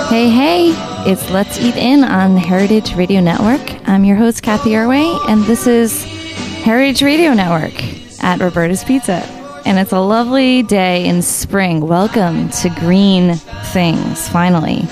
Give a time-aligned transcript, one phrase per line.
[0.10, 0.74] Hey, hey,
[1.10, 3.62] it's Let's Eat In on Heritage Radio Network.
[3.88, 7.80] I'm your host, Cathy Erway, and this is Heritage Radio Network
[8.24, 9.39] at Roberta's Pizza.
[9.70, 11.82] And it's a lovely day in spring.
[11.82, 14.88] Welcome to green things, finally.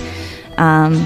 [0.60, 0.98] Um,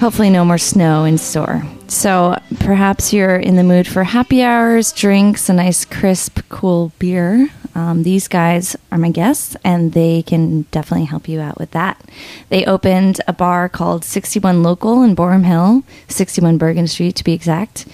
[0.00, 1.62] hopefully, no more snow in store.
[1.88, 7.50] So perhaps you're in the mood for happy hours, drinks, a nice, crisp, cool beer.
[7.74, 12.02] Um, these guys are my guests, and they can definitely help you out with that.
[12.48, 17.34] They opened a bar called 61 Local in Boerum Hill, 61 Bergen Street to be
[17.34, 17.86] exact.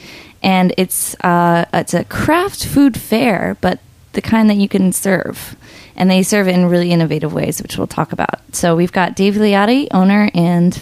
[0.45, 3.81] And it's uh, it's a craft food fair, but
[4.13, 5.57] the kind that you can serve.
[5.97, 8.41] And they serve in really innovative ways, which we'll talk about.
[8.53, 10.79] So we've got Dave Liotti, owner, and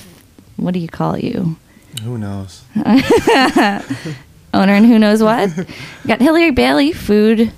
[0.56, 1.56] what do you call you?
[2.02, 2.62] Who knows?
[2.76, 5.50] owner and who knows what.
[5.56, 5.64] we
[6.06, 7.52] got Hillary Bailey, food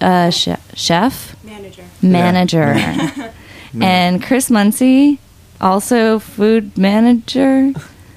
[0.00, 1.84] uh, che- chef, Manager.
[2.02, 3.32] manager,
[3.80, 5.18] and Chris Muncie,
[5.60, 7.72] also food manager.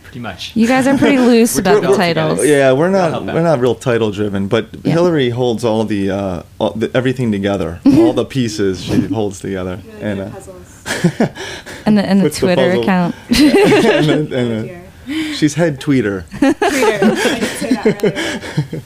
[0.08, 0.56] Pretty much.
[0.56, 2.46] You guys are pretty loose We're about doing the titles.
[2.46, 4.94] Yeah, we're not we're not real title driven, but Yeah.
[4.94, 9.82] Hillary holds all the, uh, all the everything together, all the pieces she holds together,
[9.86, 10.30] Really and uh.
[11.86, 13.16] And the, and the Puts the Twitter puzzle- account.
[13.30, 14.86] and, then- and, Here.
[15.32, 16.24] uh, she's head tweeter.
[16.24, 17.32] Tweeter.
[17.32, 18.84] I did say that earlier.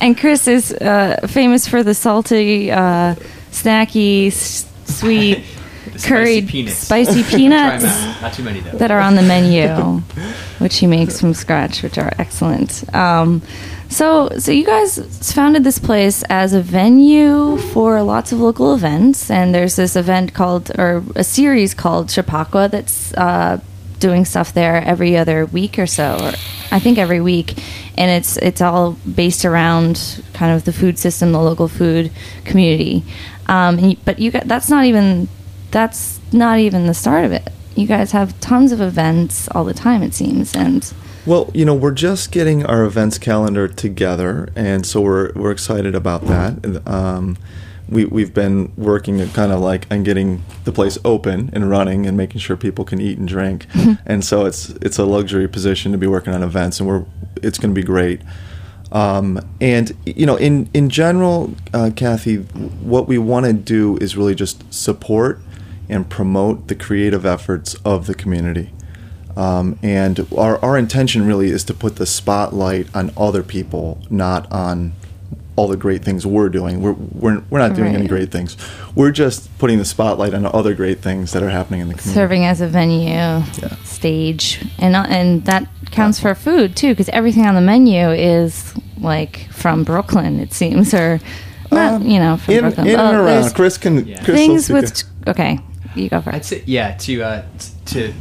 [0.00, 3.14] And Chris is uh, famous for the salty, uh,
[3.50, 5.44] snacky, s- sweet,
[5.92, 6.76] The spicy curried, peanuts.
[6.78, 7.84] spicy Try peanuts.
[8.22, 8.78] Not too many though.
[8.78, 9.68] that are on the menu,
[10.58, 12.82] which he makes from scratch, which are excellent.
[12.94, 13.42] Um,
[13.88, 14.98] so, so you guys
[15.34, 20.32] founded this place as a venue for lots of local events, and there's this event
[20.32, 23.60] called, or a series called Chappaqua that's uh,
[23.98, 26.32] doing stuff there every other week or so, or
[26.70, 27.58] I think every week,
[27.98, 32.10] and it's it's all based around kind of the food system, the local food
[32.44, 33.04] community.
[33.46, 35.28] Um, but you got that's not even
[35.72, 37.50] that's not even the start of it.
[37.74, 40.92] You guys have tons of events all the time, it seems, and
[41.26, 45.94] Well, you know, we're just getting our events calendar together, and so we're we're excited
[45.94, 46.86] about that.
[46.86, 47.38] Um,
[47.88, 52.16] we we've been working kind of like on getting the place open and running and
[52.16, 53.66] making sure people can eat and drink,
[54.06, 57.04] and so it's it's a luxury position to be working on events, and we're
[57.42, 58.20] it's going to be great.
[58.92, 64.16] Um, and you know, in in general, uh, Kathy, what we want to do is
[64.16, 65.40] really just support
[65.92, 68.72] and promote the creative efforts of the community.
[69.36, 74.50] Um, and our, our intention really is to put the spotlight on other people, not
[74.52, 74.92] on
[75.56, 76.80] all the great things we're doing.
[76.82, 78.56] We're, we're, we're not doing any great things.
[78.94, 82.14] We're just putting the spotlight on other great things that are happening in the community.
[82.14, 83.42] serving as a venue,
[83.84, 88.74] stage, and uh, and that counts for food too, because everything on the menu is
[88.98, 91.20] like from Brooklyn, it seems, or
[91.70, 92.86] not, Um, you know, from in, Brooklyn.
[92.86, 93.54] in and around.
[93.54, 94.06] Chris can.
[94.06, 94.24] Yeah.
[94.24, 95.58] Chris things with okay,
[95.94, 96.96] you go I'd say yeah.
[96.96, 97.44] To uh,
[97.86, 98.12] to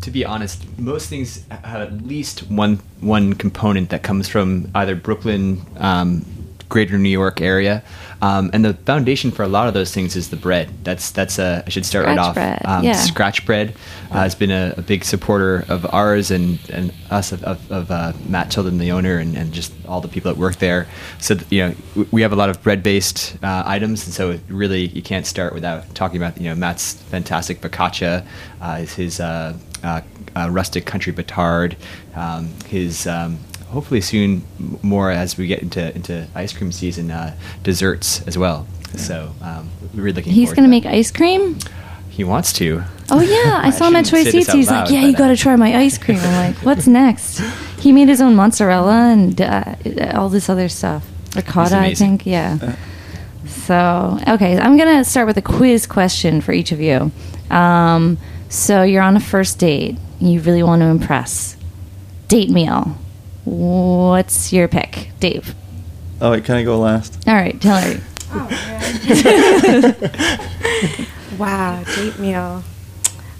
[0.00, 4.94] to be honest, most things have at least one one component that comes from either
[4.94, 6.24] Brooklyn, um,
[6.68, 7.82] Greater New York area,
[8.20, 10.68] um, and the foundation for a lot of those things is the bread.
[10.84, 12.34] That's that's uh, I should start right Scratch off.
[12.34, 12.92] bread, Um, yeah.
[12.92, 13.74] Scratch bread
[14.10, 17.90] uh, has been a, a big supporter of ours and and us of, of, of
[17.90, 20.86] uh, Matt Tilden, the owner, and, and just all the people that work there.
[21.20, 24.86] So you know we have a lot of bread based uh, items, and so really
[24.88, 28.26] you can't start without talking about you know Matt's fantastic focaccia,
[28.60, 30.00] uh, his, his uh, uh,
[30.36, 31.76] uh, rustic country batard,
[32.16, 33.38] um, his um,
[33.70, 34.44] hopefully soon
[34.82, 38.66] more as we get into into ice cream season, uh, desserts as well.
[38.96, 40.32] So um, we're really looking.
[40.32, 41.58] He's gonna make ice cream.
[42.08, 42.82] He wants to.
[43.10, 44.48] Oh yeah, I I saw him at shouldn't Choice Eats.
[44.48, 46.64] out He's like, "Yeah, but, you got uh, to try my ice cream." I'm like,
[46.64, 47.40] "What's next?"
[47.78, 49.74] He made his own mozzarella and uh,
[50.14, 51.06] all this other stuff,
[51.36, 52.26] ricotta, I think.
[52.26, 52.76] Yeah.
[53.46, 57.12] So okay, I'm gonna start with a quiz question for each of you.
[57.50, 58.18] Um,
[58.48, 59.96] so you're on a first date.
[60.20, 61.56] You really want to impress.
[62.26, 62.96] Date meal.
[63.48, 65.54] What's your pick, Dave?
[66.20, 67.16] Oh, wait, can I go last?
[67.26, 68.00] All right, Hillary.
[68.30, 68.48] Oh,
[71.38, 72.62] wow, date meal.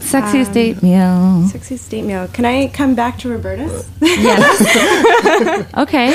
[0.01, 1.45] Sexiest Um, date meal.
[1.53, 2.27] Sexiest date meal.
[2.29, 3.87] Can I come back to Roberta's?
[4.01, 5.67] Yes.
[5.77, 6.09] okay.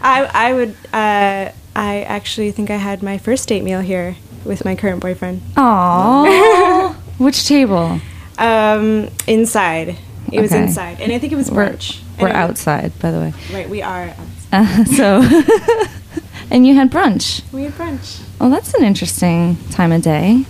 [0.00, 0.70] I I would.
[0.94, 4.16] Uh, I actually think I had my first date meal here
[4.46, 5.42] with my current boyfriend.
[5.56, 6.94] Aww.
[7.18, 8.00] Which table?
[8.38, 9.98] Um, inside.
[10.32, 12.00] It was inside, and I think it was We're, brunch.
[12.20, 13.32] we're And outside, by the way.
[13.52, 14.08] Right, we are.
[14.08, 14.24] outside.
[14.52, 15.22] Uh, so,
[16.50, 17.42] and you had brunch.
[17.52, 18.22] We had brunch.
[18.40, 20.44] Well, that's an interesting time of day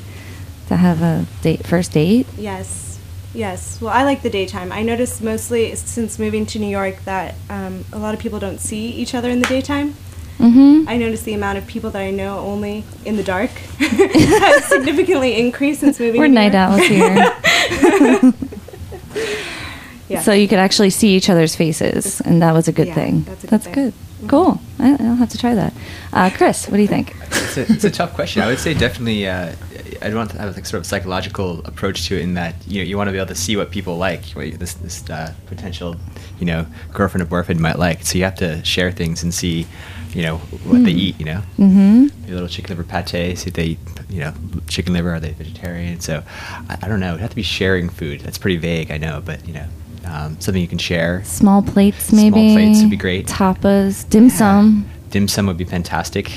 [0.69, 2.27] to have a date, first date.
[2.37, 2.99] Yes,
[3.35, 3.81] yes.
[3.81, 4.73] Well, I like the daytime.
[4.73, 8.59] I noticed mostly since moving to New York that um, a lot of people don't
[8.61, 9.95] see each other in the daytime.
[10.39, 10.87] Mm-hmm.
[10.87, 15.39] I noticed the amount of people that I know only in the dark has significantly
[15.39, 16.21] increased since moving.
[16.21, 16.71] We're to night York.
[16.71, 18.33] owls here.
[20.09, 20.21] Yeah.
[20.23, 23.23] So you could actually see each other's faces, and that was a good Yeah, thing.
[23.23, 23.75] that's a good thing.
[23.75, 23.93] good.
[24.29, 24.61] Cool.
[24.79, 25.73] I, I'll have to try that.
[26.13, 27.15] Uh, Chris, what do you think?
[27.33, 28.41] It's a, it's a tough question.
[28.43, 29.29] I would say definitely.
[29.29, 29.55] Uh,
[30.03, 32.87] I'd want to have like sort of psychological approach to it in that you know
[32.89, 35.33] you want to be able to see what people like, what you- this this uh,
[35.47, 35.97] potential
[36.39, 38.05] you know girlfriend or boyfriend might like.
[38.05, 39.67] So you have to share things and see
[40.15, 41.19] you know what they eat.
[41.19, 42.31] You know, Mm-hmm.
[42.31, 43.37] a little chicken liver pate.
[43.39, 44.33] See if they eat you know
[44.69, 45.15] chicken liver.
[45.15, 46.01] Are they vegetarian?
[46.01, 46.23] So
[46.71, 47.11] I, I don't know.
[47.11, 48.21] It'd have to be sharing food.
[48.21, 48.91] That's pretty vague.
[48.91, 49.67] I know, but you know
[50.07, 51.23] um, something you can share.
[51.25, 52.31] Small plates, maybe.
[52.31, 53.27] Small plates would be great.
[53.27, 54.89] Tapas, dim sum.
[55.11, 56.33] Dim sum would be fantastic.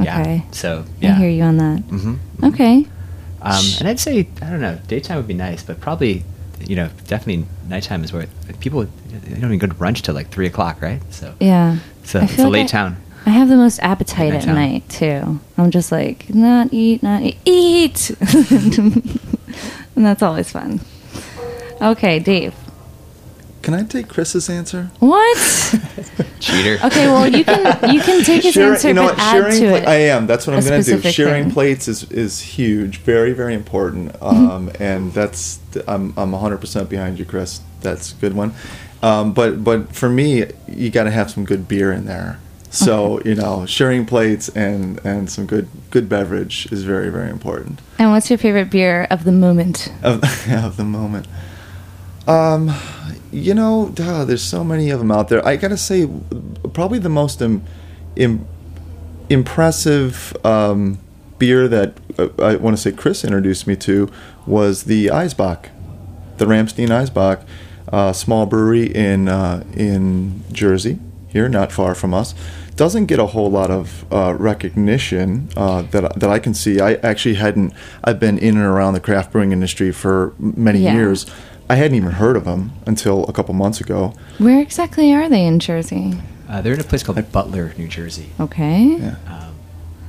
[0.00, 0.20] Yeah.
[0.20, 0.42] Okay.
[0.52, 1.12] So yeah.
[1.12, 1.80] I hear you on that.
[1.82, 2.86] hmm Okay.
[3.42, 6.24] Um, and I'd say I don't know, daytime would be nice, but probably
[6.66, 8.26] you know definitely nighttime is where
[8.60, 11.00] people they don't even go to brunch till like three o'clock, right?
[11.10, 11.78] So Yeah.
[12.04, 12.96] So it's a like late I- town.
[13.26, 15.40] I have the most appetite at night night too.
[15.58, 18.10] I'm just like not eat, not eat, eat,
[18.50, 20.80] and that's always fun.
[21.82, 22.54] Okay, Dave.
[23.62, 24.90] Can I take Chris's answer?
[25.00, 25.36] What?
[26.40, 26.78] cheater.
[26.84, 29.22] Okay, well you can you can take his Sharing- answer you know but what?
[29.22, 29.88] add sharing to pla- it.
[29.88, 30.26] I am.
[30.26, 30.82] That's what I'm going to do.
[30.98, 31.52] specific Sharing thing.
[31.52, 34.12] plates is is huge, very very important.
[34.14, 34.50] Mm-hmm.
[34.50, 37.60] Um, and that's I'm I'm 100 percent behind you, Chris.
[37.82, 38.54] That's a good one.
[39.02, 42.38] Um, but but for me, you got to have some good beer in there.
[42.70, 47.80] So you know, sharing plates and and some good good beverage is very very important
[47.98, 49.92] And what's your favorite beer of the moment?
[50.04, 51.26] of, of the moment.
[52.28, 52.70] Um,
[53.32, 55.44] you know, duh, there's so many of them out there.
[55.46, 56.08] I gotta say,
[56.72, 57.62] probably the most Im,
[58.16, 58.46] im,
[59.28, 60.98] impressive um,
[61.38, 64.10] beer that uh, I want to say Chris introduced me to
[64.46, 65.66] was the Eisbock,
[66.38, 67.44] the Ramstein Eisbock,
[67.92, 70.98] uh, small brewery in uh, in Jersey,
[71.28, 72.34] here, not far from us.
[72.76, 76.80] Doesn't get a whole lot of uh, recognition uh, that that I can see.
[76.80, 77.74] I actually hadn't.
[78.02, 80.94] I've been in and around the craft brewing industry for many Yeah.
[80.94, 81.26] years.
[81.70, 84.12] I hadn't even heard of them until a couple months ago.
[84.38, 86.14] Where exactly are they in Jersey?
[86.48, 88.30] Uh, they're in a place called Butler, New Jersey.
[88.40, 88.96] Okay.
[88.98, 89.14] Yeah.
[89.28, 89.54] Um,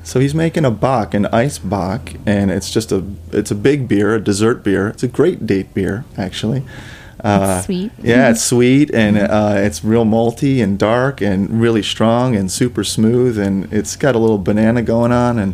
[0.04, 3.88] So he's making a bock, an ice bock, and it's just a it's a big
[3.88, 4.88] beer, a dessert beer.
[4.88, 6.64] It's a great date beer, actually.
[7.24, 7.92] Uh, It's sweet.
[8.02, 12.84] Yeah, it's sweet and uh, it's real malty and dark and really strong and super
[12.84, 15.54] smooth and it's got a little banana going on and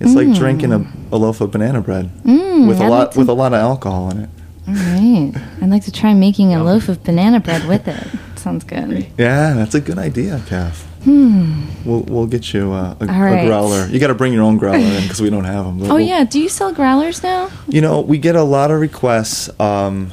[0.00, 0.80] it's like drinking a,
[1.10, 3.60] a loaf of banana bread Mm, with a I'd lot to- with a lot of
[3.60, 4.30] alcohol in it.
[4.68, 5.32] All right.
[5.62, 8.06] I'd like to try making a loaf of banana bread with it.
[8.38, 9.06] Sounds good.
[9.18, 10.82] Yeah, that's a good idea, Kath.
[11.04, 11.66] Hmm.
[11.84, 13.46] We'll we'll get you uh, a, right.
[13.46, 13.86] growler.
[13.86, 15.88] You got to bring your own growler in because we don't have them.
[15.88, 16.24] Oh yeah.
[16.24, 17.48] Do you sell growlers now?
[17.68, 20.12] You know, we get a lot of requests, um,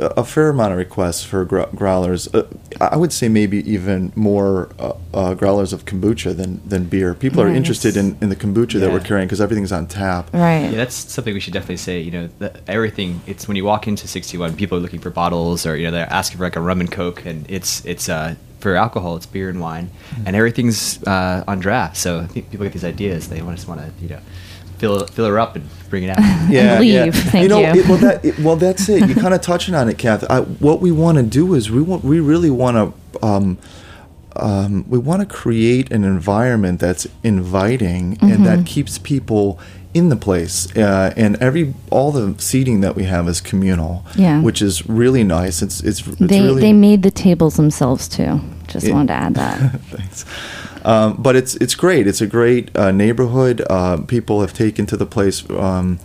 [0.00, 2.32] a a fair amount of requests for gr- growlers.
[2.34, 2.46] Uh,
[2.80, 7.14] I would say maybe even more uh, uh, growlers of kombucha than, than beer.
[7.14, 10.32] People are interested in, in the kombucha that we're carrying because everything's on tap.
[10.32, 10.64] Right.
[10.64, 12.00] yeah, that's something we should definitely say.
[12.00, 13.20] You know, that everything.
[13.26, 16.12] It's when you walk into 61, people are looking for bottles, or you know, they're
[16.12, 19.48] asking for like a rum and coke, and it's it's uh, for alcohol, it's beer
[19.48, 19.90] and wine,
[20.26, 21.96] and everything's uh, on draft.
[21.96, 23.28] So I think people get these ideas.
[23.28, 24.20] They just want to you know
[24.80, 26.18] fill fill her up and bring it out.
[26.50, 27.14] And leave.
[27.14, 27.80] Thank you know, you.
[27.82, 29.06] It, well, that, it, well, that's it.
[29.06, 30.24] You're kind of touching on it, Kath.
[30.28, 33.58] I, what we want to do is we want, we really want to, um,
[34.36, 38.44] um, we want to create an environment that's inviting and Mm-hmm.
[38.44, 39.58] that keeps people
[39.92, 40.74] in the place.
[40.76, 44.40] Uh, and every all the seating that we have is communal, Yeah.
[44.42, 45.62] which is really nice.
[45.62, 48.40] It's it's, it's they really they made the tables themselves too.
[48.68, 48.94] Just Yeah.
[48.94, 49.80] wanted to add that.
[49.90, 50.24] Thanks.
[50.84, 52.06] Um, but it's it's great.
[52.06, 53.62] It's a great uh, neighborhood.
[53.68, 55.48] Uh, people have taken to the place.
[55.50, 55.98] Um,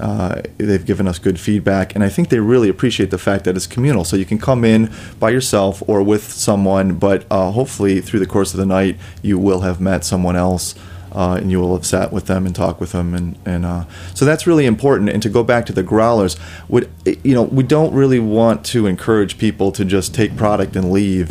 [0.00, 3.56] uh, they've given us good feedback, and I think they really appreciate the fact that
[3.56, 4.04] it's communal.
[4.04, 8.26] So you can come in by yourself or with someone, but uh, hopefully through the
[8.26, 10.74] course of the night you will have met someone else.
[11.12, 13.84] Uh, and you will have sat with them and talked with them, and and uh,
[14.14, 15.08] so that's really important.
[15.08, 16.36] And to go back to the growlers,
[16.68, 20.90] would you know we don't really want to encourage people to just take product and
[20.90, 21.30] leave.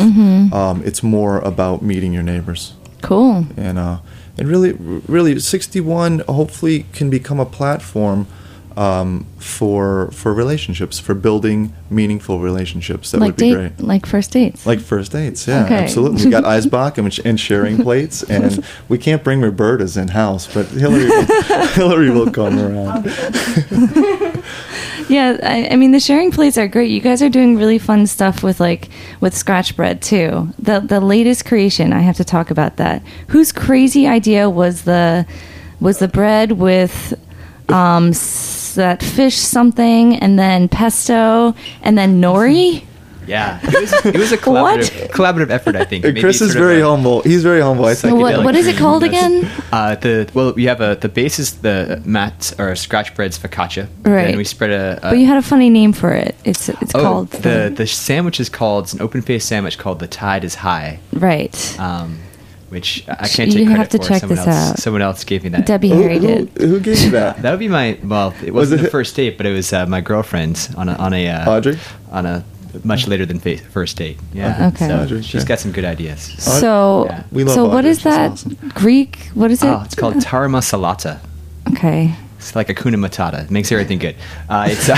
[0.54, 3.46] Um, it's more about meeting your neighbors Cool.
[3.58, 4.00] and uh,
[4.38, 4.72] and really,
[5.08, 8.26] really, 61 hopefully can become a platform
[8.76, 13.12] um, for for relationships, for building meaningful relationships.
[13.12, 13.80] That like would be date, great.
[13.82, 14.66] like first dates.
[14.66, 15.76] Like first dates, yeah, Okay.
[15.84, 16.26] absolutely.
[16.26, 20.66] We got Eisbock and, and sharing plates, and we can't bring Roberta's in house, but
[20.66, 21.12] Hillary,
[21.76, 23.06] Hillary will come around.
[25.14, 26.90] Yeah, I, I mean the sharing plates are great.
[26.90, 28.90] You guys are doing really fun stuff with like
[29.22, 30.50] with scratch bread too.
[30.58, 33.04] The the latest creation, I have to talk about that.
[33.28, 35.28] Whose crazy idea was the
[35.80, 37.14] was the bread with
[37.70, 41.54] um s- that fish something and then pesto
[41.84, 42.84] and then nori?
[43.28, 46.06] Yeah, it was, it was a collaborative, collaborative effort, I think.
[46.06, 47.22] And Chris is very a- humble.
[47.22, 47.86] He's very humble.
[47.86, 48.18] I think.
[48.18, 49.50] What, what is it called again?
[49.72, 53.88] Uh, the well, we have a the base is the mat or scratch bread's focaccia.
[54.04, 54.28] Right.
[54.30, 54.98] And we spread a.
[54.98, 56.36] a But you had a funny name for it.
[56.44, 60.00] It's it's oh, called the the sandwich is called it's an open faced sandwich called
[60.00, 61.80] the Tide is High, right.
[61.80, 62.20] um,
[62.70, 64.04] which I I can't take you credit have to for.
[64.08, 64.80] check someone this else, out.
[64.80, 65.66] Someone else gave me that.
[65.66, 66.50] Debbie Who, Harry who, did.
[66.58, 67.42] who gave you that?
[67.42, 68.34] That would be my well.
[68.44, 70.94] It Was wasn't it- the first date, but it was uh, my girlfriend on a
[70.96, 71.78] on a uh, Audrey?
[72.12, 72.44] on a
[72.84, 74.18] much later than fa- first date.
[74.34, 74.68] Yeah.
[74.74, 74.88] Okay.
[74.88, 75.48] So Audrey, she's yeah.
[75.48, 76.22] got some good ideas.
[76.42, 77.24] So Yeah.
[77.32, 77.92] We love so what Audrey.
[77.92, 78.72] is She's that awesome.
[78.74, 79.30] Greek?
[79.34, 79.68] What is it?
[79.68, 81.20] Oh, it's called tarama salata.
[81.72, 82.14] Okay.
[82.38, 83.46] It's like a kuna matata.
[83.46, 84.16] It makes everything good.
[84.50, 84.98] Uh, it's uh,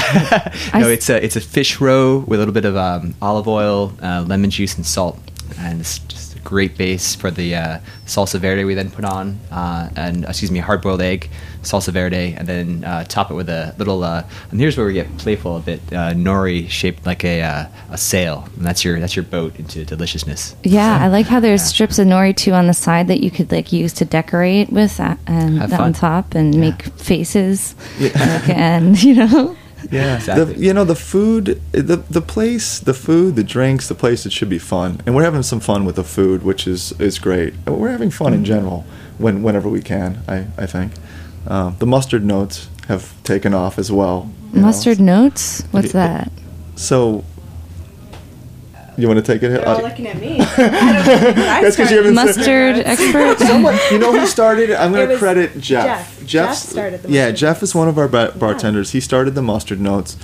[0.73, 3.47] I no, it's a it's a fish roe with a little bit of um, olive
[3.47, 5.19] oil, uh, lemon juice, and salt,
[5.59, 9.37] and it's just a great base for the uh, salsa verde we then put on,
[9.51, 11.29] uh, and excuse me, hard boiled egg,
[11.63, 14.03] salsa verde, and then uh, top it with a little.
[14.03, 15.81] Uh, and here's where we get playful a bit.
[15.91, 19.83] Uh, nori shaped like a uh, a sail, and that's your that's your boat into
[19.83, 20.55] deliciousness.
[20.63, 21.67] Yeah, I like how there's Yeah.
[21.67, 24.99] strips of nori too on the side that you could like use to decorate with
[24.99, 26.61] uh, and that on top and Yeah.
[26.61, 27.75] make faces.
[27.99, 28.09] Yeah.
[28.13, 29.57] Like, and you know,
[29.91, 30.53] Yeah, Exactly.
[30.53, 34.25] the, you know the food, the the place, the food, the drinks, the place.
[34.25, 37.19] It should be fun, and we're having some fun with the food, which is is
[37.19, 37.53] great.
[37.67, 38.83] We're having fun in general
[39.17, 40.19] when whenever we can.
[40.27, 40.91] I I think
[41.47, 44.29] um, the mustard notes have taken off as well.
[44.53, 44.67] you know.
[44.67, 45.63] mustard notes.
[45.71, 46.07] What's Yeah.
[46.07, 46.31] that?
[46.75, 47.23] So,
[48.97, 49.49] you want to take it?
[49.49, 50.39] They're Uh, all looking at me.
[50.39, 51.95] I don't know what I you started.
[51.95, 53.39] haven't Mustard expert.
[53.47, 54.75] Someone, you know who started it?
[54.79, 55.85] I'm going to credit Jeff.
[55.85, 56.25] Jeff.
[56.25, 58.91] Jeff's- Jeff started the Yeah, Jeff is one of our bar- bartenders.
[58.91, 60.17] He started the mustard notes,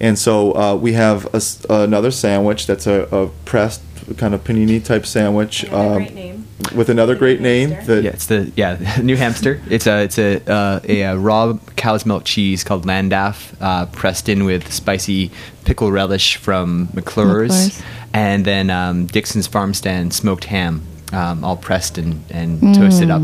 [0.00, 3.80] and so uh, we have a s another sandwich that's a, a pressed
[4.18, 6.46] kind of panini type sandwich Another um, great name.
[6.74, 7.70] with another great name.
[7.70, 7.94] Hamster.
[7.94, 9.60] That Yeah, it's the yeah New Hampster.
[9.70, 14.28] It's a it's a uh, a, uh raw cow's milk cheese called Landaff, uh, pressed
[14.28, 15.30] in with spicy
[15.64, 17.82] pickle relish from McClure's, McClure's.
[18.14, 23.20] And then um, Dickson's Farm Stand smoked ham, um, all pressed and, and toasted up.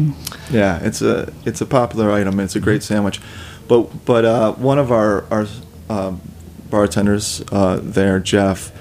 [0.51, 2.41] Yeah, it's a it's a popular item.
[2.41, 3.21] It's a great sandwich,
[3.69, 5.47] but but uh, one of our our
[5.89, 6.21] um,
[6.69, 8.73] bartenders uh, there, Jeff,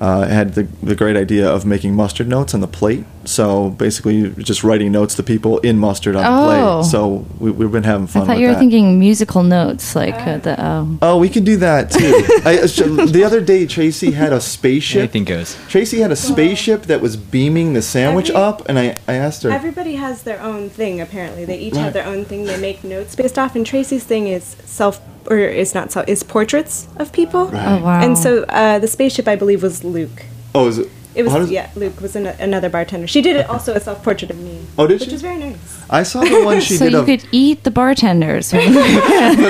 [0.00, 3.04] uh, had the the great idea of making mustard notes on the plate.
[3.24, 6.80] So basically, just writing notes to people in mustard on the Oh.
[6.80, 6.90] plate.
[6.90, 8.22] So we, we've been having fun.
[8.22, 8.58] I thought with you were that.
[8.58, 10.98] thinking musical notes, like uh, the oh.
[11.02, 12.24] Oh, we can do that too.
[12.44, 14.98] I, uh, the other day, Tracy had a spaceship.
[15.00, 15.56] Anything goes.
[15.68, 19.42] Tracy had a spaceship that was beaming the sandwich Every- up, and I, I asked
[19.44, 19.50] her.
[19.50, 21.00] Everybody has their own thing.
[21.00, 21.82] Apparently, they each Right.
[21.84, 22.44] have their own thing.
[22.44, 23.54] They make notes based off.
[23.56, 25.00] And Tracy's thing is self,
[25.30, 27.46] or is not self, is portraits of people.
[27.46, 27.78] Right.
[27.80, 28.00] Oh wow.
[28.02, 30.24] And so uh, the spaceship, I believe, was Luke.
[30.54, 30.88] oh, is it?
[31.14, 31.70] It was yeah.
[31.76, 33.06] Luke was an, another bartender.
[33.06, 34.64] She did it also a self portrait of me.
[34.78, 35.14] Oh, did which she?
[35.14, 35.82] is very nice.
[35.90, 37.06] I saw the one she so did you of.
[37.06, 38.50] could eat the bartenders.
[38.52, 38.60] But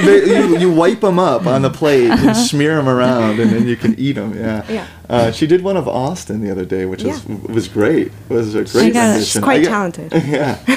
[0.05, 3.67] they- you, you wipe them up on the plate and smear them around, and then
[3.69, 4.35] you can eat them.
[4.35, 4.65] Yeah.
[4.69, 4.87] Yeah.
[5.09, 7.37] Uh, she did one of Austin the other day, which was Yeah.
[7.53, 8.09] was great.
[8.09, 9.25] It was a She great got it.
[9.25, 10.13] She's quite I get- talented.
[10.27, 10.59] Yeah.
[10.67, 10.73] I,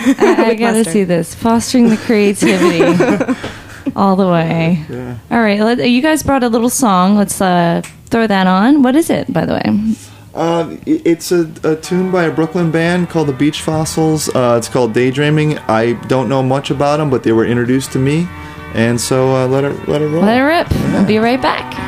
[0.45, 0.93] I With gotta mustard.
[0.93, 1.33] see this.
[1.33, 2.81] Fostering the creativity
[3.95, 4.85] all the way.
[4.89, 5.17] Yeah.
[5.31, 7.15] All right, let, you guys brought a little song.
[7.15, 8.81] Let's uh, throw that on.
[8.83, 9.95] What is it, by the way?
[10.35, 14.27] Uh, it's a, a tune by a Brooklyn band called the Beach Fossils.
[14.35, 15.57] Uh, it's called Daydreaming.
[15.59, 18.27] I don't know much about them, but they were introduced to me,
[18.73, 20.23] and so uh, let it let it roll.
[20.23, 20.69] Let it rip.
[20.91, 21.84] We'll be right back.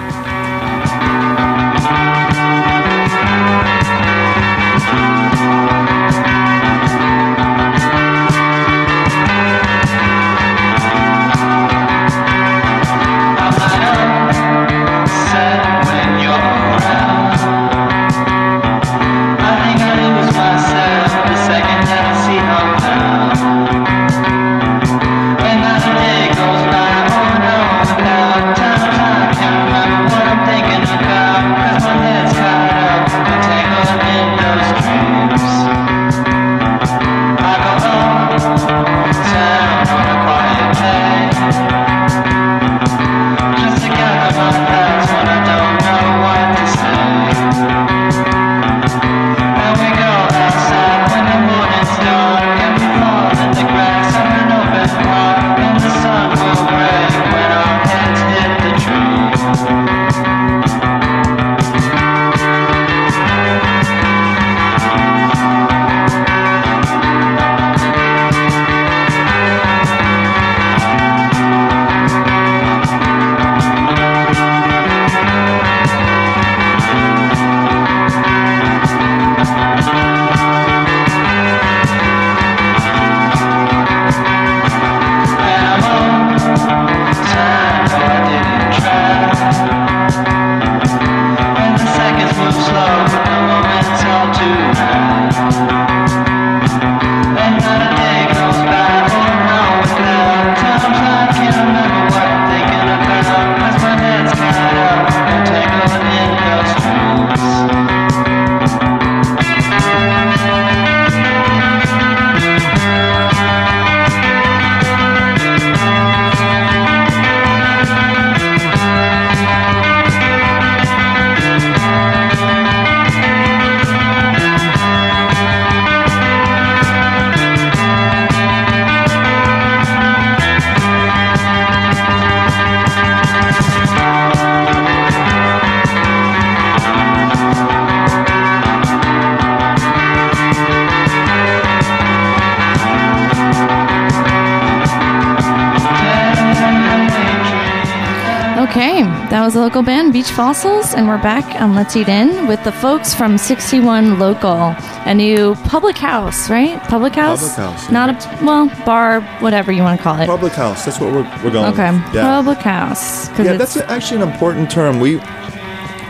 [150.17, 154.73] Beach Fossils, and we're back on Let's Eat In with the folks from 61 Local,
[155.05, 156.81] a new public house, right?
[156.89, 157.55] Public house?
[157.55, 160.25] Public house, Not a, well, bar, whatever you want to call it.
[160.25, 160.85] Public house.
[160.85, 161.71] That's what we're, we're going.
[161.71, 162.15] okay, with.
[162.15, 162.23] Yeah.
[162.23, 163.29] public house.
[163.37, 164.99] Yeah, that's actually an important term.
[164.99, 165.21] We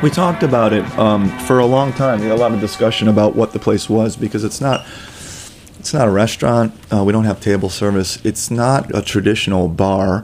[0.01, 2.21] we talked about it um, for a long time.
[2.21, 4.85] We had a lot of discussion about what the place was because it's not
[5.79, 6.73] it's not a restaurant.
[6.93, 8.25] Uh, we don't have table service.
[8.25, 10.23] It's not a traditional bar.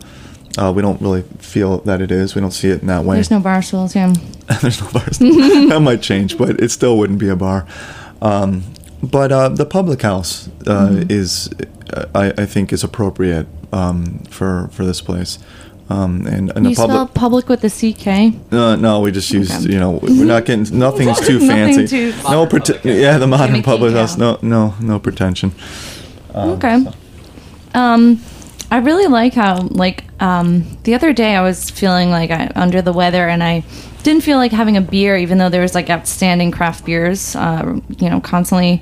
[0.57, 2.36] Uh, we don't really feel that it is.
[2.36, 3.15] We don't see it in that way.
[3.15, 4.13] There's no bar stools, yeah.
[4.62, 5.17] There's no bars.
[5.19, 7.65] that might change, but it still wouldn't be a bar.
[8.22, 8.63] Um,
[9.01, 11.12] but uh, the public house uh, Mm-hmm.
[11.12, 11.50] is,
[11.91, 15.39] uh, I, I think, is appropriate um, for for this place.
[15.89, 17.13] Um, and and You the spell public.
[17.13, 18.54] public with the CK?
[18.54, 19.73] Uh, no, we just use Okay.
[19.73, 21.88] you know we're not getting nothing's too Nothing fancy.
[21.88, 24.17] too- no prete- yeah, the modern public house.
[24.17, 25.51] No, no, no pretension.
[26.34, 26.86] Um, Okay.
[27.73, 28.21] Um,
[28.73, 32.81] I really like how like um, the other day I was feeling like I under
[32.81, 33.63] the weather and I
[34.01, 37.79] didn't feel like having a beer even though there was like outstanding craft beers uh,
[37.99, 38.81] you know constantly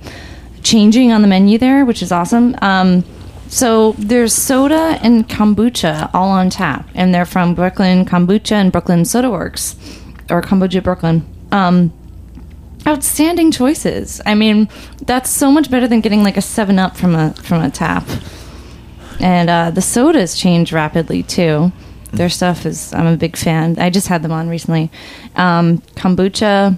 [0.63, 2.55] changing on the menu there which is awesome.
[2.61, 3.03] Um,
[3.49, 9.03] so there's soda and kombucha all on tap and they're from Brooklyn Kombucha and Brooklyn
[9.03, 9.75] Soda Works
[10.29, 11.25] or Kombucha Brooklyn.
[11.51, 11.91] Um,
[12.87, 14.21] outstanding choices.
[14.25, 14.69] I mean,
[15.01, 18.07] that's so much better than getting like a Seven Up from a from a tap.
[19.21, 21.71] And uh, the sodas change rapidly too.
[22.11, 23.77] Their stuff is I'm a big fan.
[23.79, 24.89] I just had them on recently.
[25.35, 26.77] Um, kombucha.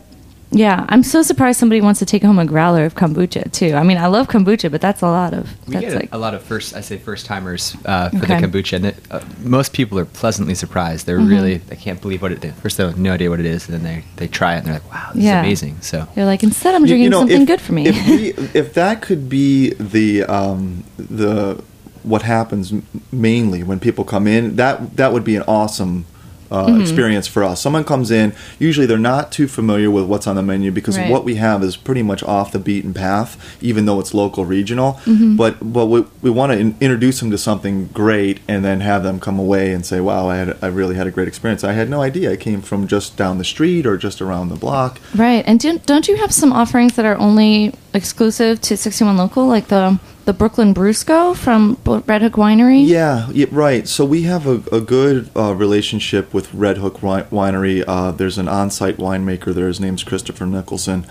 [0.56, 3.74] Yeah, I'm so surprised somebody wants to take home a growler of kombucha too.
[3.74, 5.50] I mean, I love kombucha, but that's a lot of.
[5.68, 8.18] We that's get like a, a lot of first, I say first timers uh, for
[8.18, 8.40] Okay.
[8.40, 11.08] the kombucha, and it, uh, most people are pleasantly surprised.
[11.08, 11.18] Mm-hmm.
[11.28, 12.54] They're really, they can't believe what it is.
[12.60, 14.68] First, they have no idea what it is, and then they they try it, and
[14.68, 15.40] they're like, "Wow, this Yeah.
[15.42, 17.88] is amazing!" So They're like, instead, I'm drinking you know, something if- good for me.
[17.88, 21.64] If, we, if that could be the um, the
[22.04, 22.74] what happens
[23.12, 26.06] mainly when people come in, that that would be an awesome.
[26.52, 26.82] Uh, Mm-hmm.
[26.82, 27.60] experience for us.
[27.60, 31.10] Someone comes in, usually they're not too familiar with what's on the menu because Right.
[31.10, 35.00] what we have is pretty much off the beaten path, even though it's local regional.
[35.06, 35.36] Mm-hmm.
[35.36, 39.02] But but we, we want to in, introduce them to something great and then have
[39.02, 41.64] them come away and say, "Wow, I had I really had a great experience.
[41.64, 42.32] I had no idea.
[42.32, 45.84] I came from just down the street or just around the block." Right, and don't,
[45.88, 50.34] don't you have some offerings that are only exclusive to 61 Local, like the the
[50.34, 52.86] Brooklyn Brusco from Red Hook Winery?
[52.88, 53.88] Yeah, yeah, right.
[53.88, 57.84] So we have a, a good uh, relationship with Red Hook Wi- Winery.
[57.88, 59.68] Uh, there's an on-site winemaker there.
[59.68, 61.06] His name's Christopher Nicolson.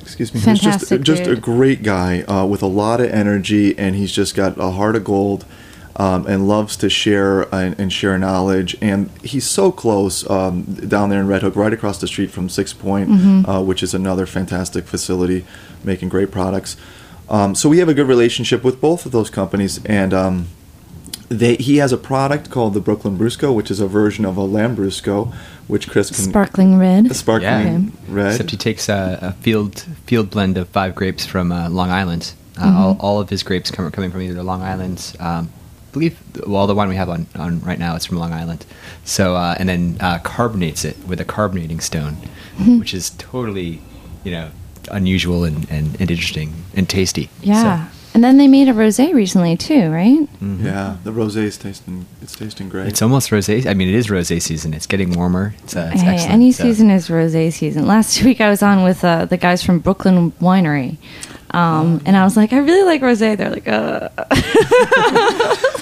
[0.00, 0.38] Excuse me.
[0.40, 4.12] He's Fantastic just, just a great guy uh, with a lot of energy, and he's
[4.12, 5.44] just got a heart of gold.
[5.96, 11.08] Um, and loves to share and, and share knowledge, and he's so close um, down
[11.08, 13.48] there in Red Hook, right across the street from Sixpoint, Mm-hmm.
[13.48, 15.46] uh, which is another fantastic facility
[15.84, 16.76] making great products.
[17.28, 20.46] Um, so we have a good relationship with both of those companies, and um,
[21.28, 24.42] they, he has a product called the Brooklyn Brusco, which is a version of a
[24.42, 25.32] Lambrusco,
[25.66, 27.06] which Chris can Sparkling red.
[27.10, 27.50] a sparkling
[27.88, 28.12] Okay.
[28.12, 28.30] red.
[28.32, 32.32] Except he takes a, a field field blend of five grapes from uh, Long Island.
[32.56, 32.76] Uh, Mm-hmm.
[32.76, 35.16] all, all of his grapes come, coming from either Long Island.
[35.18, 35.50] Um,
[35.88, 38.64] I believe well the one we have on, on right now is from Long Island.
[39.04, 42.16] So uh, and then uh, carbonates it with a carbonating stone,
[42.58, 42.78] Mm-hmm.
[42.78, 43.80] which is totally
[44.24, 44.50] you know
[44.90, 47.28] unusual and, and, and interesting and tasty.
[47.42, 47.88] Yeah.
[48.14, 50.28] And then they made a rosé recently too, right?
[50.38, 50.64] So, mhm.
[50.64, 52.06] Yeah, the rosé is tasting.
[52.22, 52.86] It's tasting great.
[52.86, 53.66] It's almost rosé.
[53.66, 54.72] I mean, it is rosé season.
[54.72, 55.52] It's getting warmer.
[55.64, 56.32] It's, uh, it's hey, excellent.
[56.34, 57.86] any So- season is rosé season.
[57.88, 60.96] Last week I was on with uh, the guys from Brooklyn Winery.
[61.54, 63.36] Um, and I was like, I really like rosé.
[63.36, 64.08] They're like, uh.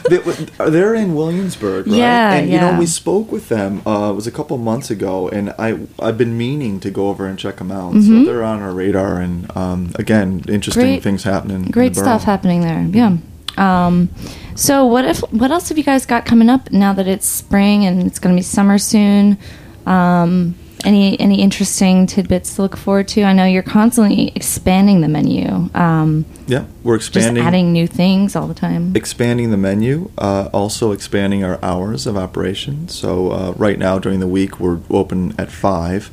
[0.09, 1.97] they, they're in Williamsburg, right?
[1.97, 2.71] Yeah, and you yeah.
[2.73, 3.81] know we spoke with them.
[3.87, 7.27] Uh, it was a couple months ago, and I I've been meaning to go over
[7.27, 7.95] and check them out.
[7.95, 10.93] So they're on our radar, and um, again, interesting Mm-hmm.
[10.93, 11.63] Great- things happening.
[11.71, 12.83] Great stuff happening there.
[12.83, 13.17] Yeah.
[13.57, 14.09] Um,
[14.55, 17.85] so what if what else have you guys got coming up now that it's spring
[17.85, 19.39] and it's going to be summer soon?
[19.87, 20.55] Um,
[20.85, 23.23] any any interesting tidbits to look forward to?
[23.23, 25.71] I know you're constantly expanding the menu.
[25.75, 28.93] Um, Yeah, we're expanding, just adding new things all the time.
[28.95, 32.89] expanding the menu, uh, also expanding our hours of operation.
[32.89, 36.11] So uh, right now during the week we're open at five,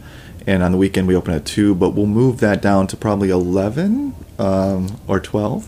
[0.47, 1.75] and on the weekend we open at two.
[1.75, 5.67] But we'll move that down to probably eleven um, or twelve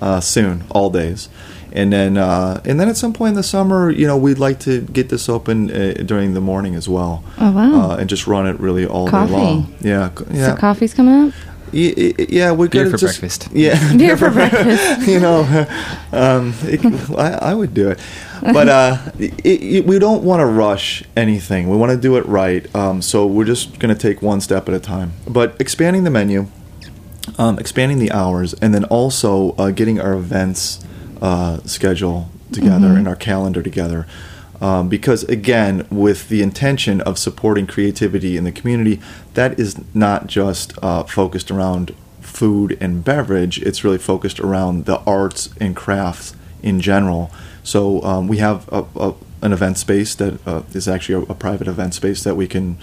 [0.00, 1.28] uh, soon, all days.
[1.72, 4.60] And then, uh, and then at some point in the summer, you know, we'd like
[4.60, 7.22] to get this open uh, during the morning as well.
[7.38, 7.90] Oh, wow.
[7.90, 9.32] Uh, and just run it really all Coffee.
[9.32, 9.74] day long.
[9.80, 10.54] Yeah, c- yeah.
[10.54, 11.34] So coffee's coming up.
[11.72, 13.48] Y- y- Yeah, we're Beer for just- breakfast.
[13.52, 15.06] Yeah, Beer for breakfast.
[15.08, 15.40] you know,
[16.12, 16.80] um, it,
[17.18, 17.98] I, I would do it,
[18.40, 21.68] but uh, it, it, we don't want to rush anything.
[21.68, 22.64] We want to do it right.
[22.74, 25.12] Um, so we're just going to take one step at a time.
[25.28, 26.46] But expanding the menu,
[27.36, 30.82] um, expanding the hours, and then also uh, getting our events
[31.20, 34.06] uh, schedule together and our calendar together.
[34.60, 39.00] Um, because again, with the intention of supporting creativity in the community,
[39.34, 43.60] that is not just uh, focused around food and beverage.
[43.62, 47.30] It's really focused around the arts and crafts in general.
[47.62, 51.34] So um, we have a, a, an event space that uh, is actually a, a
[51.34, 52.78] private event space that we can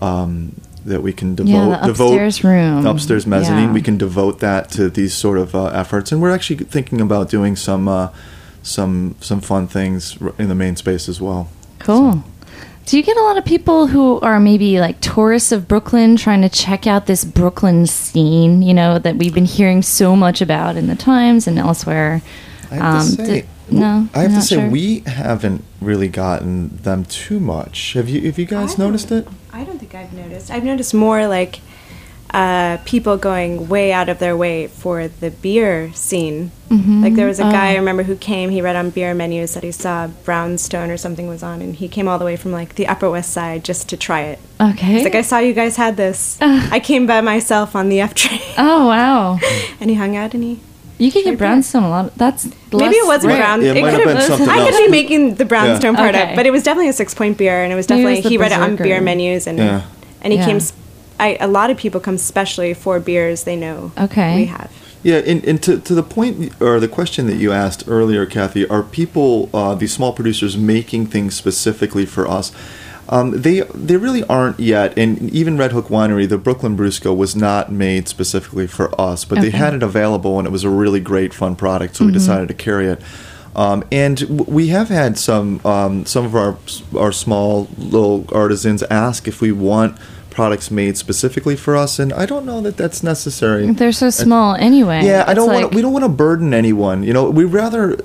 [0.00, 2.82] um, that we can devote Yeah, the devote upstairs room.
[2.82, 3.68] the upstairs mezzanine.
[3.68, 3.72] Yeah.
[3.74, 7.28] We can devote that to these sort of uh, efforts, and we're actually thinking about
[7.28, 8.08] doing some uh,
[8.62, 11.48] some some fun things in the main space as well.
[11.80, 12.24] Cool.
[12.86, 16.42] Do you get a lot of people who are maybe like tourists of Brooklyn trying
[16.42, 20.76] to check out this Brooklyn scene, you know, that we've been hearing so much about
[20.76, 22.22] in the Times and elsewhere?
[22.70, 24.68] I have Um, to say, d- no, I have to say sure?
[24.68, 27.94] we haven't really gotten them too much.
[27.94, 28.20] Have you?
[28.22, 29.26] Have you guys noticed it?
[29.56, 30.50] I don't think I've noticed.
[30.50, 31.60] I've noticed more like
[32.34, 36.50] uh, people going way out of their way for the beer scene.
[36.68, 37.02] Mm-hmm.
[37.04, 37.78] Like there was a guy I Oh.
[37.78, 38.50] remember who came.
[38.50, 41.88] He read on beer menus that he saw Brownstone or something was on, and he
[41.88, 44.38] came all the way from like the Upper West Side just to try it.
[44.60, 44.86] Okay.
[44.94, 46.36] He's like, I saw you guys had this.
[46.40, 46.68] Uh.
[46.72, 49.38] I came by myself on the F train, oh wow.
[49.80, 50.60] and he hung out and he.
[50.98, 52.16] You could Sure get brownstone a lot.
[52.16, 53.38] That's Maybe it wasn't rare.
[53.42, 53.62] brown.
[53.62, 56.00] Yeah, it might could've- been something I could be making the brownstone Yeah.
[56.00, 56.30] part Okay.
[56.30, 58.22] up, but it was definitely a six point beer, and it was Maybe it definitely
[58.22, 59.80] was he read it on beer menus, and Yeah.
[60.22, 60.46] and he Yeah.
[60.46, 60.60] came.
[60.60, 60.74] Sp-
[61.20, 64.36] I, a lot of people come specially for beers they know Okay.
[64.36, 64.70] we have.
[65.02, 68.66] Yeah, and, and to, to the point or the question that you asked earlier, Kathy,
[68.68, 72.50] are people, uh, these small producers, making things specifically for us?
[73.08, 77.36] Um, they they really aren't yet, and even Red Hook Winery, the Brooklyn Brusco, was
[77.36, 80.98] not made specifically for us, but they had it available, and it was a really
[81.00, 83.00] great, fun product, so we decided to carry it.
[83.54, 86.56] Um, and w- we have had some um, some of our
[86.98, 89.96] our small little artisans ask if we want
[90.36, 93.66] products made specifically for us, and I don't know that that's necessary.
[93.72, 95.00] They're so small anyway.
[95.04, 95.62] Yeah, I don't want.
[95.62, 97.02] like- to We don't want to burden anyone.
[97.02, 97.96] You know, we rather.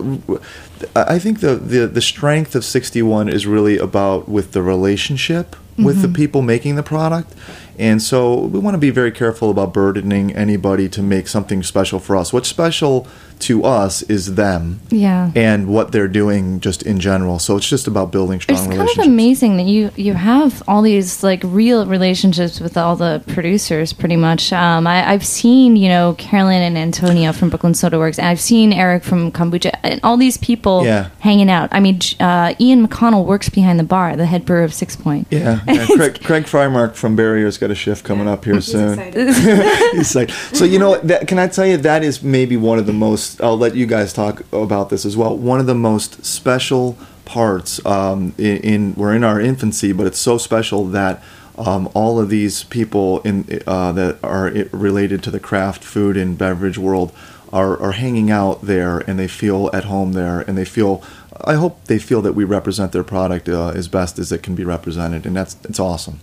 [0.95, 5.55] I think the, the the strength of sixty one is really about with the relationship
[5.77, 6.01] with Mm-hmm.
[6.01, 7.33] the people making the product,
[7.79, 11.99] and so we want to be very careful about burdening anybody to make something special
[11.99, 12.31] for us.
[12.33, 13.07] What's special
[13.41, 15.31] to us is them Yeah.
[15.35, 17.39] and what they're doing just in general.
[17.39, 19.07] So it's just about building strong It's kind of relationships.
[19.07, 23.93] amazing that you you have all these like real relationships with all the producers.
[23.93, 28.17] Pretty much, um, I, I've seen you know Carolyn and Antonio from Brooklyn Soda Works,
[28.19, 31.09] and I've seen Eric from Kombucha, and all these people Yeah.
[31.19, 31.69] hanging out.
[31.71, 35.25] I mean, uh, Ian McConnell works behind the bar, the head brewer of Sixpoint.
[35.29, 35.85] Yeah, yeah.
[35.87, 38.99] Craig, Craig Frymark from Barrier's got a shift coming up here He's soon.
[38.99, 39.91] excited.
[39.93, 42.85] He's like, so you know, that, can I tell you that is maybe one of
[42.85, 43.30] the most.
[43.39, 45.37] I'll let you guys talk about this as well.
[45.37, 50.19] One of the most special parts um, in, in we're in our infancy, but it's
[50.19, 51.23] so special that
[51.57, 56.37] um, all of these people in uh, that are related to the craft food and
[56.37, 57.11] beverage world
[57.53, 61.03] are, are hanging out there, and they feel at home there, and they feel.
[61.43, 64.55] I hope they feel that we represent their product uh, as best as it can
[64.55, 66.19] be represented, and that's it's awesome.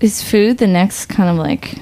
[0.00, 1.78] Is food the next kind of like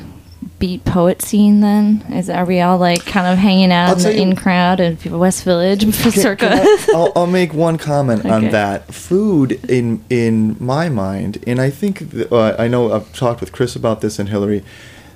[0.59, 1.61] beat poet scene?
[1.61, 4.81] Then is are we all like kind of hanging out in the you- in crowd
[4.81, 6.49] at West Village for Can- circa?
[6.53, 8.31] I, will I'll make one comment Okay.
[8.31, 8.93] on that.
[8.95, 13.53] Food, in in my mind, and I think th- uh, I know I've talked with
[13.53, 14.65] Chris about this and Hillary,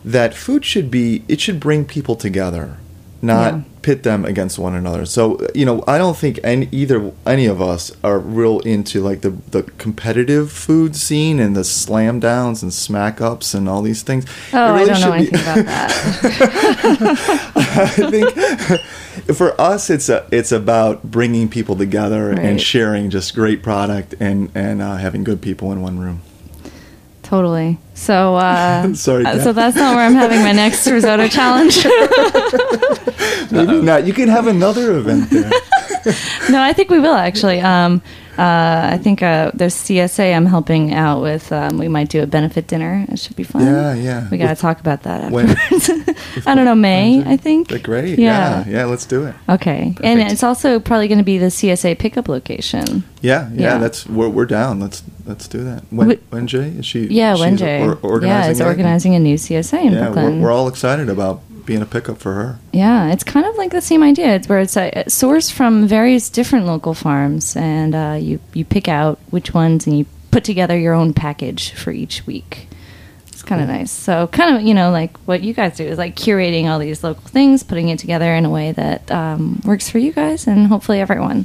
[0.05, 2.77] that food should be it should bring people together,
[3.23, 3.61] not Yeah.
[3.83, 5.05] pit them against one another.
[5.07, 9.21] So you know, I don't think any either any of us are real into like
[9.21, 14.03] the the competitive food scene and the slam downs and smack ups and all these
[14.03, 14.25] things.
[14.53, 15.91] Oh, really I don't know be- anything about that.
[17.57, 18.31] I think
[19.37, 24.51] for us, it's a, it's about bringing people together and sharing just great product and
[24.55, 26.23] and uh, having good people in one room.
[27.31, 27.79] Totally.
[27.95, 31.77] So, uh, Sorry, uh, so that's not where I'm having my next risotto challenge.
[33.53, 34.05] Maybe not.
[34.05, 35.49] You can have another event there.
[36.51, 37.61] no, I think we will actually.
[37.61, 38.03] Um,
[38.41, 41.53] uh, I think uh, there's CSA I'm helping out with.
[41.53, 43.05] Um, we might do a benefit dinner.
[43.11, 43.67] It should be fun.
[43.67, 44.29] Yeah, yeah.
[44.31, 45.91] We got to talk about that afterwards.
[46.47, 47.69] I don't know, May, I think.
[47.69, 48.19] They're great.
[48.19, 48.65] Yeah.
[48.65, 48.73] Yeah.
[48.79, 49.35] yeah, Let's do it.
[49.47, 49.95] Okay.
[50.03, 53.05] And it's also probably going to be the CSA pickup location.
[53.21, 53.61] Yeah, yeah.
[53.75, 53.79] Yeah.
[53.79, 54.81] That's we're, we're down.
[54.81, 55.85] Let's let's do that.
[55.93, 57.09] Wen-Jay is she?
[57.09, 57.83] Yeah, she's Wen-Jay.
[57.83, 61.43] or- organizing yeah, is organizing a new CSA in Yeah, we're, we're all excited about
[61.71, 62.59] being a pickup for her.
[62.73, 64.35] Yeah, it's kind of like the same idea.
[64.35, 68.89] It's where it's uh, sourced from various different local farms, and uh, you you pick
[68.89, 72.67] out which ones, and you put together your own package for each week.
[73.29, 73.93] It's kind of nice.
[73.93, 77.05] So, kind of you know like what you guys do is like curating all these
[77.05, 80.67] local things, putting it together in a way that um, works for you guys and
[80.67, 81.45] hopefully everyone.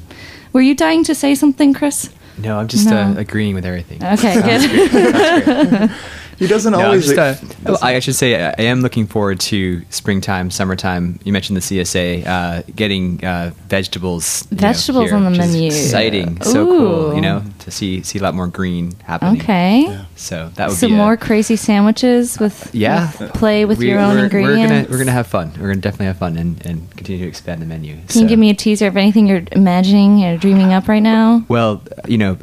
[0.53, 2.09] Were you dying to say something, Chris?
[2.39, 2.97] No, I'm just No.
[2.97, 4.03] Uh, agreeing with everything.
[4.03, 5.91] Okay, Sounds good.
[6.37, 6.47] great.
[6.47, 6.47] Sounds great.
[6.47, 7.05] he doesn't No, always.
[7.05, 11.19] just, uh, doesn't- I should say I I am looking forward to springtime, summertime.
[11.23, 14.47] You mentioned the CSA, uh, getting uh, vegetables.
[14.51, 15.67] you know, Vegetables here, on the menu.
[15.67, 17.15] Exciting, so cool.
[17.15, 19.41] You know, to see see a lot more green happening.
[19.41, 19.97] Okay.
[20.15, 23.11] So that would Some be a- more crazy sandwiches with Yeah.
[23.19, 24.61] with play with We- your own we're, ingredients.
[24.61, 25.51] We're gonna we're gonna have fun.
[25.59, 27.97] We're gonna definitely have fun and, and continue to expand the menu.
[28.07, 31.43] Can you give me a teaser of anything you're imagining or dreaming up right now?
[31.47, 32.37] Well, you know,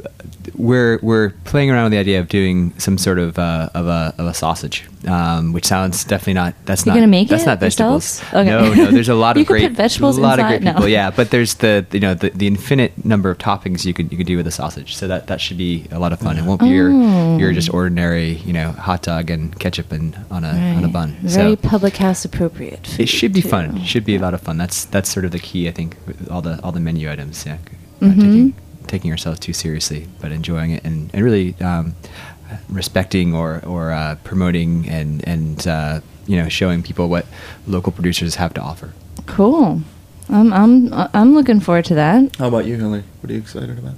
[0.55, 4.13] we're we're playing around with the idea of doing some sort of uh, of a
[4.17, 6.53] of a sausage, um, which sounds definitely not.
[6.65, 6.99] That's You're not.
[6.99, 8.21] gonna make that's it not vegetables.
[8.33, 8.45] Okay.
[8.45, 8.91] No, no.
[8.91, 10.49] There's a lot of great put vegetables a lot of inside?
[10.49, 10.73] great No.
[10.73, 10.87] people.
[10.89, 14.17] Yeah, but there's the you know the, the infinite number of toppings you could you
[14.17, 14.95] could do with a sausage.
[14.95, 16.37] So that that should be a lot of fun.
[16.37, 16.69] It won't be Oh.
[16.69, 20.87] your your just ordinary you know hot dog and ketchup and on a on a
[20.87, 21.17] bun.
[21.21, 22.99] Very so public house appropriate.
[22.99, 23.77] it should be food, fun.
[23.77, 24.57] It should be a lot of fun.
[24.57, 27.45] That's that's sort of the key, I think, with all the all the menu items.
[27.45, 27.57] Yeah,
[28.01, 28.03] Mhm.
[28.03, 28.53] not taking
[28.87, 31.95] taking ourselves too seriously, but enjoying it and, and really um,
[32.69, 37.25] respecting or or uh, promoting and and uh, you know showing people what
[37.67, 38.93] local producers have to offer.
[39.25, 39.81] Cool.
[40.29, 42.35] I'm I'm I'm looking forward to that.
[42.37, 43.03] How about you, Hillary?
[43.21, 43.95] What are you excited about?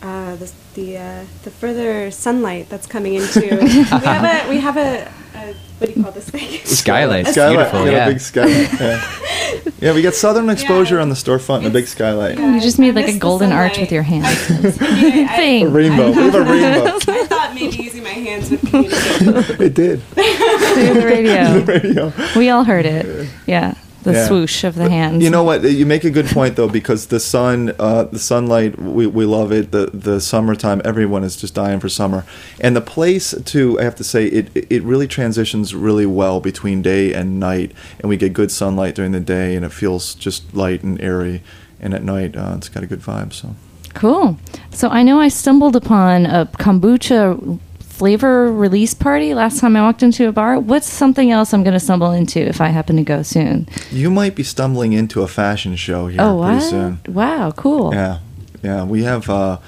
[0.00, 3.40] Uh, the the, uh, the further sunlight that's coming into.
[3.62, 5.12] we have a we have a,
[5.50, 6.60] a what do you call this thing?
[6.64, 7.56] Skylight, it's Skylight.
[7.56, 7.84] beautiful.
[7.84, 8.06] We got Yeah.
[8.08, 8.80] a big skylight.
[8.80, 9.70] Yeah.
[9.80, 11.02] yeah, we got southern exposure Yeah.
[11.02, 12.38] on the storefront and a big skylight.
[12.38, 12.54] Yeah.
[12.54, 14.26] You just made like a golden arch with your hands.
[14.50, 15.72] I- I- A Thing.
[15.72, 16.08] rainbow.
[16.08, 16.96] We have a rainbow.
[17.08, 19.60] I thought maybe using my hands would communicate.
[19.60, 20.02] it did.
[20.02, 21.60] Through the radio.
[21.60, 22.12] The radio.
[22.36, 23.28] We all heard it.
[23.46, 23.74] Yeah.
[24.04, 24.28] The Yeah.
[24.28, 25.22] swoosh of the hands.
[25.24, 25.64] You know what?
[25.64, 29.50] You make a good point though, because the sun, uh, the sunlight, we, we love
[29.52, 29.72] it.
[29.72, 32.24] The the summertime, everyone is just dying for summer,
[32.60, 33.78] and the place too.
[33.80, 38.08] I have to say, it it really transitions really well between day and night, and
[38.08, 41.42] we get good sunlight during the day, and it feels just light and airy,
[41.80, 43.32] and at night, uh, it's got a good vibe.
[43.32, 43.56] So.
[43.94, 44.36] Cool.
[44.70, 47.58] So I know I stumbled upon a kombucha
[47.98, 50.58] flavor release party last time I walked into a bar.
[50.60, 53.68] What's something else I'm going to stumble into if I happen to go soon?
[53.90, 56.62] You might be stumbling into a fashion show here oh, pretty what?
[56.62, 57.00] soon.
[57.08, 57.92] Wow, cool.
[57.92, 58.20] Yeah,
[58.62, 58.84] yeah.
[58.84, 59.58] We have uh,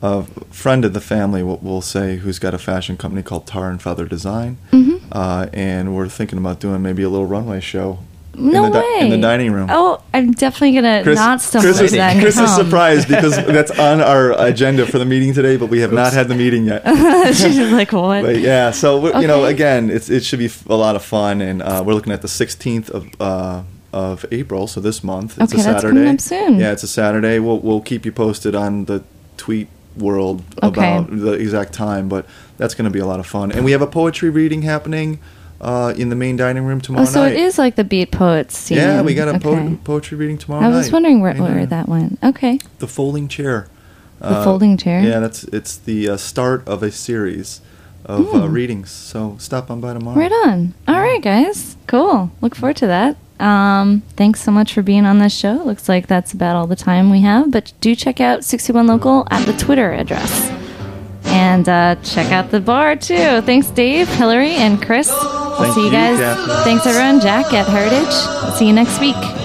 [0.00, 3.68] a friend of the family, we'll, we'll say, who's got a fashion company called Tar
[3.68, 5.00] and Feather Design, Mhm.
[5.10, 7.98] uh, and we're thinking about doing maybe a little runway show.
[8.34, 8.98] No in the way.
[9.00, 9.68] In the dining room.
[9.70, 12.20] Oh, I'm definitely going to not stumble Chris, is, that.
[12.20, 15.92] Chris is surprised because that's on our agenda for the meeting today, but we have
[15.92, 16.82] not had the meeting yet.
[17.34, 18.22] She's like, what?
[18.22, 21.40] But yeah, so we're, you know, again, it's it should be a lot of fun,
[21.42, 25.38] and uh, we're looking at the 16th of uh, of April, so this month.
[25.38, 26.00] It's Okay, a that's Saturday.
[26.00, 26.58] coming up soon.
[26.58, 27.38] Yeah, it's a Saturday.
[27.38, 29.04] We'll we'll keep you posted on the
[29.36, 30.80] tweet world Okay.
[30.96, 32.24] about the exact time, but
[32.56, 33.52] that's going to be a lot of fun.
[33.52, 35.18] And we have a poetry reading happening
[35.62, 37.32] uh, in the main dining room tomorrow Oh, so night.
[37.34, 38.78] it is like the Beat Poets scene.
[38.78, 40.76] Yeah, we got a po- poetry reading tomorrow I night.
[40.76, 42.18] was wondering where, where that went.
[42.22, 42.58] Okay.
[42.80, 43.68] the folding chair.
[44.20, 45.02] The folding chair?
[45.02, 47.60] Yeah, that's it's the uh, start of a series
[48.04, 48.52] of uh, Hmm.
[48.52, 48.90] readings.
[48.90, 50.16] So stop on by tomorrow.
[50.18, 50.74] Right on.
[50.88, 51.76] All right, guys.
[51.88, 52.30] Cool.
[52.40, 53.16] Look forward to that.
[53.40, 55.54] Um, thanks so much for being on this show.
[55.64, 57.50] Looks like that's about all the time we have.
[57.50, 60.50] But do check out 61 Local at the Twitter address.
[61.24, 63.40] And uh, check out the bar too.
[63.40, 65.08] Thanks, Dave, Hillary, and Chris.
[65.52, 66.64] I'll Thank see you you, guys.
[66.64, 67.20] Thanks, everyone.
[67.20, 68.14] Jack at Heritage.
[68.42, 69.41] I'll see you next week.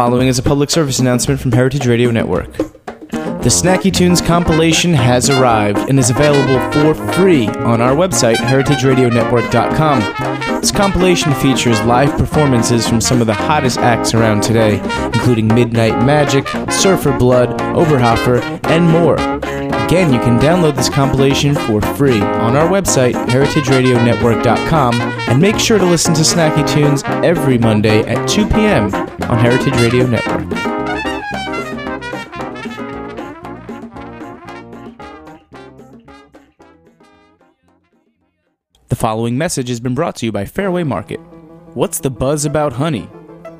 [0.00, 2.50] Following is a public service announcement from Heritage Radio Network.
[2.56, 10.60] The Snacky Tunes compilation has arrived and is available for free on our website, heritageradionetwork.com.
[10.62, 14.80] This compilation features live performances from some of the hottest acts around today,
[15.12, 19.16] including Midnight Magic, Surfer Blood, Oberhofer, and more.
[19.84, 25.78] Again, you can download this compilation for free on our website, heritageradionetwork.com, and make sure
[25.78, 29.09] to listen to Snacky Tunes every Monday at 2 p.m.
[29.30, 30.48] on Heritage Radio Network.
[38.88, 41.20] The following message has been brought to you by Fairway Market.
[41.74, 43.08] What's the buzz about honey?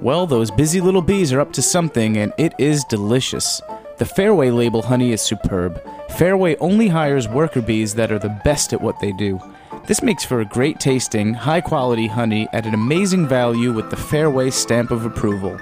[0.00, 3.62] Well, those busy little bees are up to something, and it is delicious.
[3.98, 5.80] The Fairway label honey is superb.
[6.18, 9.38] Fairway only hires worker bees that are the best at what they do.
[9.86, 13.96] This makes for a great tasting, high quality honey at an amazing value with the
[13.96, 15.58] Fairway stamp of approval.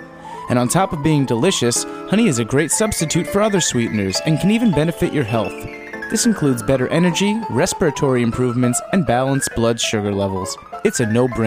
[0.50, 4.40] And on top of being delicious, honey is a great substitute for other sweeteners and
[4.40, 5.52] can even benefit your health.
[6.10, 10.56] This includes better energy, respiratory improvements, and balanced blood sugar levels.
[10.84, 11.46] It's a no brainer.